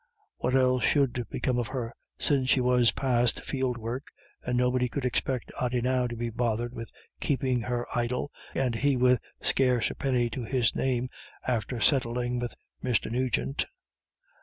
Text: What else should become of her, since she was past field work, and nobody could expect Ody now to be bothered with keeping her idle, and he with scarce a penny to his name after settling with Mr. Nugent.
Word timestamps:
What 0.37 0.55
else 0.55 0.83
should 0.83 1.27
become 1.29 1.59
of 1.59 1.67
her, 1.67 1.93
since 2.17 2.49
she 2.49 2.59
was 2.59 2.89
past 2.91 3.41
field 3.45 3.77
work, 3.77 4.07
and 4.43 4.57
nobody 4.57 4.89
could 4.89 5.05
expect 5.05 5.51
Ody 5.61 5.79
now 5.79 6.07
to 6.07 6.15
be 6.15 6.31
bothered 6.31 6.73
with 6.73 6.89
keeping 7.19 7.61
her 7.61 7.85
idle, 7.95 8.31
and 8.55 8.73
he 8.73 8.97
with 8.97 9.19
scarce 9.43 9.91
a 9.91 9.93
penny 9.93 10.27
to 10.31 10.43
his 10.43 10.73
name 10.75 11.07
after 11.47 11.79
settling 11.79 12.39
with 12.39 12.55
Mr. 12.83 13.11
Nugent. 13.11 13.67